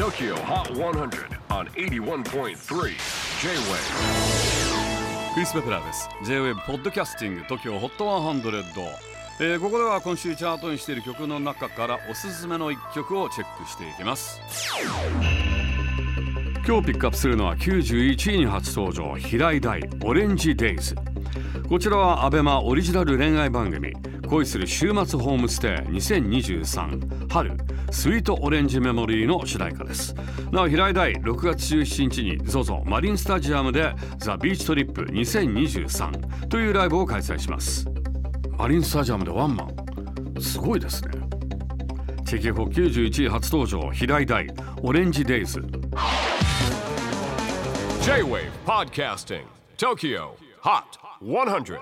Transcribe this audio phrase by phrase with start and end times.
[0.00, 2.54] TOKYO HOT 100 on 81.3 J-WAVE
[5.34, 6.08] クリス・ベプラーです。
[6.24, 8.62] J-WAVE ポッドキャスティング TOKYO HOT 100、
[9.40, 14.40] えーここでは今週チャートにしている曲の中からおすすめの一曲をチェックしていきます。
[16.66, 20.94] 今日ピックアップするのは91位に初登場平井大オレンジデイズ
[21.68, 23.92] こちらはアベマオリジナル恋愛番組。
[24.30, 27.56] 恋する週末ホームステイ2023春
[27.90, 30.14] スイートオレンジメモリーの主題歌です。
[30.52, 37.84] なお平井大6月17日に ZOZO マリンスタジアムでザ・ビーチトリップ2023というライブを開催します。
[38.56, 40.40] マリンスタジアムでワンマン。
[40.40, 41.10] すごいですね。
[42.24, 44.46] チェキホ91位初登場平井大
[44.82, 45.60] オレンジデイズ。
[48.02, 49.42] J-WAVE PODCASTING
[49.76, 50.30] TOKYO
[50.62, 50.84] HOT
[51.20, 51.80] 100